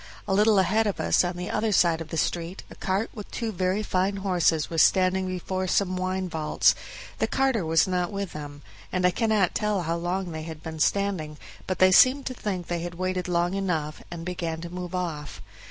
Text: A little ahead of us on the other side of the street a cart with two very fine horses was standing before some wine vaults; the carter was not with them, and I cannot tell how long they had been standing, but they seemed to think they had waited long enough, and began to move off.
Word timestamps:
A 0.27 0.33
little 0.33 0.57
ahead 0.57 0.87
of 0.87 0.99
us 0.99 1.23
on 1.23 1.37
the 1.37 1.51
other 1.51 1.71
side 1.71 2.01
of 2.01 2.07
the 2.07 2.17
street 2.17 2.63
a 2.71 2.75
cart 2.75 3.11
with 3.13 3.29
two 3.29 3.51
very 3.51 3.83
fine 3.83 4.15
horses 4.17 4.67
was 4.67 4.81
standing 4.81 5.27
before 5.27 5.67
some 5.67 5.95
wine 5.95 6.27
vaults; 6.27 6.73
the 7.19 7.27
carter 7.27 7.63
was 7.63 7.87
not 7.87 8.11
with 8.11 8.33
them, 8.33 8.63
and 8.91 9.05
I 9.05 9.11
cannot 9.11 9.53
tell 9.53 9.83
how 9.83 9.97
long 9.97 10.31
they 10.31 10.41
had 10.41 10.63
been 10.63 10.79
standing, 10.79 11.37
but 11.67 11.77
they 11.77 11.91
seemed 11.91 12.25
to 12.25 12.33
think 12.33 12.65
they 12.65 12.79
had 12.79 12.95
waited 12.95 13.27
long 13.27 13.53
enough, 13.53 14.01
and 14.09 14.25
began 14.25 14.59
to 14.61 14.71
move 14.73 14.95
off. 14.95 15.39